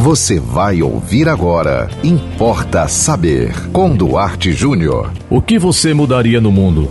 Você 0.00 0.40
vai 0.40 0.80
ouvir 0.80 1.28
agora. 1.28 1.86
Importa 2.02 2.88
saber. 2.88 3.52
Com 3.70 3.94
Duarte 3.94 4.50
Júnior. 4.50 5.12
O 5.28 5.42
que 5.42 5.58
você 5.58 5.92
mudaria 5.92 6.40
no 6.40 6.50
mundo? 6.50 6.88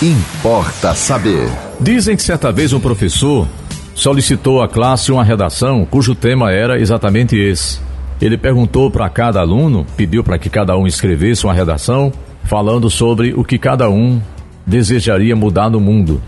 Importa 0.00 0.94
saber. 0.94 1.46
Dizem 1.78 2.16
que 2.16 2.22
certa 2.22 2.50
vez 2.50 2.72
um 2.72 2.80
professor 2.80 3.46
solicitou 3.94 4.62
à 4.62 4.68
classe 4.68 5.12
uma 5.12 5.22
redação 5.22 5.84
cujo 5.84 6.14
tema 6.14 6.50
era 6.50 6.80
exatamente 6.80 7.36
esse. 7.36 7.80
Ele 8.18 8.38
perguntou 8.38 8.90
para 8.90 9.10
cada 9.10 9.40
aluno, 9.40 9.84
pediu 9.94 10.24
para 10.24 10.38
que 10.38 10.48
cada 10.48 10.74
um 10.74 10.86
escrevesse 10.86 11.44
uma 11.44 11.52
redação 11.52 12.10
falando 12.44 12.88
sobre 12.88 13.34
o 13.34 13.44
que 13.44 13.58
cada 13.58 13.90
um 13.90 14.22
desejaria 14.66 15.36
mudar 15.36 15.68
no 15.68 15.80
mundo. 15.80 16.22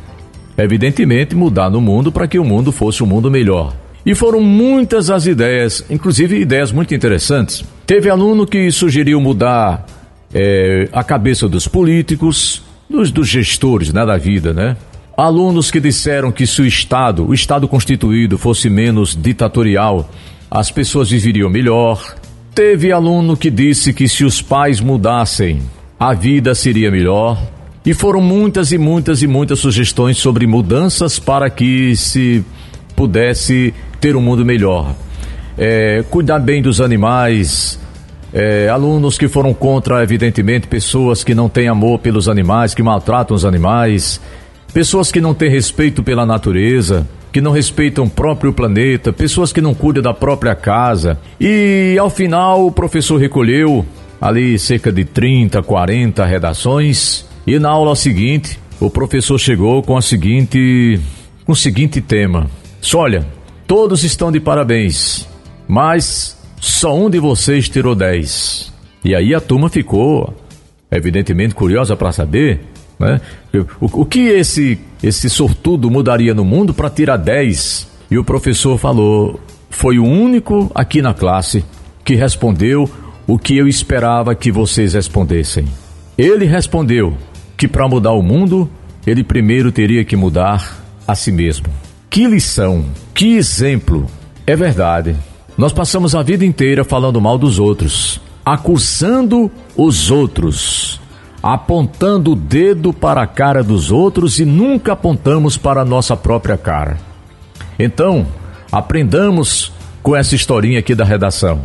Evidentemente, 0.58 1.34
mudar 1.34 1.70
no 1.70 1.80
mundo 1.80 2.12
para 2.12 2.28
que 2.28 2.38
o 2.38 2.44
mundo 2.44 2.72
fosse 2.72 3.02
um 3.02 3.06
mundo 3.06 3.30
melhor. 3.30 3.72
E 4.08 4.14
foram 4.14 4.40
muitas 4.40 5.10
as 5.10 5.26
ideias, 5.26 5.84
inclusive 5.90 6.40
ideias 6.40 6.72
muito 6.72 6.94
interessantes. 6.94 7.62
Teve 7.84 8.08
aluno 8.08 8.46
que 8.46 8.70
sugeriu 8.70 9.20
mudar 9.20 9.84
é, 10.32 10.88
a 10.94 11.04
cabeça 11.04 11.46
dos 11.46 11.68
políticos, 11.68 12.62
dos, 12.88 13.10
dos 13.10 13.28
gestores 13.28 13.92
né, 13.92 14.06
da 14.06 14.16
vida, 14.16 14.54
né? 14.54 14.78
Alunos 15.14 15.70
que 15.70 15.78
disseram 15.78 16.32
que 16.32 16.46
se 16.46 16.62
o 16.62 16.64
Estado, 16.64 17.28
o 17.28 17.34
Estado 17.34 17.68
constituído, 17.68 18.38
fosse 18.38 18.70
menos 18.70 19.14
ditatorial, 19.14 20.10
as 20.50 20.70
pessoas 20.70 21.10
viveriam 21.10 21.50
melhor. 21.50 22.16
Teve 22.54 22.90
aluno 22.90 23.36
que 23.36 23.50
disse 23.50 23.92
que 23.92 24.08
se 24.08 24.24
os 24.24 24.40
pais 24.40 24.80
mudassem, 24.80 25.60
a 26.00 26.14
vida 26.14 26.54
seria 26.54 26.90
melhor. 26.90 27.38
E 27.84 27.92
foram 27.92 28.22
muitas 28.22 28.72
e 28.72 28.78
muitas 28.78 29.22
e 29.22 29.26
muitas 29.26 29.58
sugestões 29.58 30.16
sobre 30.16 30.46
mudanças 30.46 31.18
para 31.18 31.50
que 31.50 31.94
se 31.94 32.42
pudesse 32.96 33.74
ter 34.00 34.16
um 34.16 34.20
mundo 34.20 34.44
melhor. 34.44 34.94
É, 35.56 36.04
cuidar 36.10 36.38
bem 36.38 36.62
dos 36.62 36.80
animais, 36.80 37.78
é, 38.32 38.68
alunos 38.68 39.18
que 39.18 39.28
foram 39.28 39.52
contra, 39.54 40.02
evidentemente, 40.02 40.66
pessoas 40.66 41.24
que 41.24 41.34
não 41.34 41.48
têm 41.48 41.68
amor 41.68 41.98
pelos 41.98 42.28
animais, 42.28 42.74
que 42.74 42.82
maltratam 42.82 43.36
os 43.36 43.44
animais, 43.44 44.20
pessoas 44.72 45.10
que 45.10 45.20
não 45.20 45.34
têm 45.34 45.50
respeito 45.50 46.02
pela 46.02 46.26
natureza, 46.26 47.06
que 47.32 47.40
não 47.40 47.52
respeitam 47.52 48.04
o 48.04 48.10
próprio 48.10 48.52
planeta, 48.52 49.12
pessoas 49.12 49.52
que 49.52 49.60
não 49.60 49.74
cuidam 49.74 50.02
da 50.02 50.14
própria 50.14 50.54
casa. 50.54 51.18
E 51.40 51.96
ao 51.98 52.10
final 52.10 52.66
o 52.66 52.72
professor 52.72 53.18
recolheu 53.18 53.84
ali 54.20 54.58
cerca 54.58 54.90
de 54.90 55.04
30, 55.04 55.62
40 55.62 56.24
redações. 56.24 57.26
E 57.46 57.58
na 57.58 57.70
aula 57.70 57.96
seguinte 57.96 58.58
o 58.80 58.90
professor 58.90 59.38
chegou 59.38 59.82
com 59.82 59.96
a 59.96 60.02
seguinte 60.02 61.00
com 61.44 61.52
o 61.52 61.56
seguinte 61.56 62.00
tema: 62.00 62.46
Olha, 62.94 63.26
todos 63.68 64.02
estão 64.02 64.32
de 64.32 64.40
parabéns, 64.40 65.28
mas 65.68 66.38
só 66.58 66.96
um 66.96 67.10
de 67.10 67.18
vocês 67.18 67.68
tirou 67.68 67.94
10. 67.94 68.72
E 69.04 69.14
aí 69.14 69.34
a 69.34 69.40
turma 69.40 69.68
ficou, 69.68 70.34
evidentemente, 70.90 71.54
curiosa 71.54 71.94
para 71.94 72.10
saber 72.10 72.60
né? 72.98 73.20
o, 73.78 74.00
o 74.00 74.04
que 74.06 74.20
esse, 74.20 74.80
esse 75.02 75.28
sortudo 75.28 75.90
mudaria 75.90 76.32
no 76.32 76.46
mundo 76.46 76.72
para 76.72 76.88
tirar 76.88 77.18
10. 77.18 77.86
E 78.10 78.16
o 78.16 78.24
professor 78.24 78.78
falou: 78.78 79.38
foi 79.68 79.98
o 79.98 80.04
único 80.04 80.72
aqui 80.74 81.02
na 81.02 81.12
classe 81.12 81.62
que 82.02 82.14
respondeu 82.14 82.90
o 83.26 83.38
que 83.38 83.54
eu 83.54 83.68
esperava 83.68 84.34
que 84.34 84.50
vocês 84.50 84.94
respondessem. 84.94 85.66
Ele 86.16 86.46
respondeu 86.46 87.14
que 87.54 87.68
para 87.68 87.86
mudar 87.86 88.12
o 88.12 88.22
mundo, 88.22 88.68
ele 89.06 89.22
primeiro 89.22 89.70
teria 89.70 90.06
que 90.06 90.16
mudar 90.16 90.82
a 91.06 91.14
si 91.14 91.30
mesmo. 91.30 91.66
Que 92.10 92.26
lição, 92.26 92.86
que 93.14 93.36
exemplo. 93.36 94.06
É 94.46 94.56
verdade. 94.56 95.14
Nós 95.56 95.72
passamos 95.72 96.14
a 96.14 96.22
vida 96.22 96.44
inteira 96.44 96.84
falando 96.84 97.20
mal 97.20 97.36
dos 97.36 97.58
outros, 97.58 98.20
acusando 98.44 99.50
os 99.76 100.10
outros, 100.10 101.00
apontando 101.42 102.32
o 102.32 102.36
dedo 102.36 102.92
para 102.92 103.22
a 103.22 103.26
cara 103.26 103.62
dos 103.62 103.90
outros 103.90 104.38
e 104.38 104.44
nunca 104.44 104.92
apontamos 104.92 105.56
para 105.56 105.82
a 105.82 105.84
nossa 105.84 106.16
própria 106.16 106.56
cara. 106.56 106.96
Então, 107.78 108.26
aprendamos 108.72 109.72
com 110.02 110.16
essa 110.16 110.34
historinha 110.34 110.78
aqui 110.78 110.94
da 110.94 111.04
redação. 111.04 111.60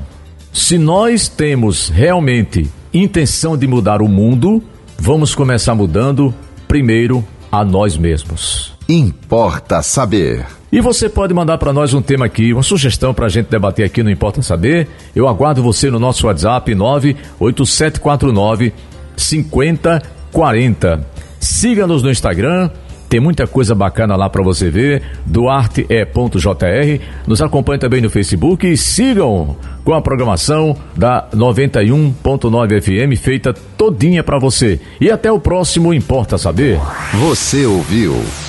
Se 0.51 0.77
nós 0.77 1.29
temos 1.29 1.87
realmente 1.87 2.69
intenção 2.93 3.57
de 3.57 3.65
mudar 3.65 4.01
o 4.01 4.09
mundo, 4.09 4.61
vamos 4.99 5.33
começar 5.33 5.73
mudando 5.73 6.33
primeiro 6.67 7.23
a 7.51 7.63
nós 7.63 7.97
mesmos. 7.97 8.72
Importa 8.87 9.81
saber. 9.81 10.45
E 10.71 10.81
você 10.81 11.07
pode 11.07 11.33
mandar 11.33 11.57
para 11.57 11.71
nós 11.71 11.93
um 11.93 12.01
tema 12.01 12.25
aqui, 12.25 12.51
uma 12.51 12.63
sugestão 12.63 13.13
para 13.13 13.27
a 13.27 13.29
gente 13.29 13.47
debater 13.47 13.85
aqui 13.85 14.01
no 14.01 14.09
Importa 14.09 14.41
Saber. 14.41 14.87
Eu 15.15 15.27
aguardo 15.27 15.61
você 15.61 15.91
no 15.91 15.99
nosso 15.99 16.27
WhatsApp 16.27 16.73
98749 16.73 18.73
5040. 19.15 21.07
Siga-nos 21.39 22.01
no 22.01 22.09
Instagram, 22.09 22.71
tem 23.07 23.19
muita 23.19 23.45
coisa 23.45 23.75
bacana 23.75 24.15
lá 24.15 24.27
para 24.27 24.43
você 24.43 24.71
ver. 24.71 25.03
Duarte.jr. 25.27 26.99
Nos 27.27 27.43
acompanhe 27.43 27.79
também 27.79 28.01
no 28.01 28.09
Facebook 28.09 28.65
e 28.65 28.75
sigam 28.75 29.55
com 29.83 29.93
a 29.93 30.01
programação 30.01 30.75
da 30.97 31.27
91.9 31.31 32.81
FM 32.81 33.21
feita 33.21 33.53
todinha 33.77 34.23
para 34.23 34.39
você. 34.39 34.79
E 34.99 35.11
até 35.11 35.31
o 35.31 35.39
próximo 35.39 35.93
Importa 35.93 36.39
Saber. 36.39 36.79
Você 37.13 37.67
ouviu 37.67 38.15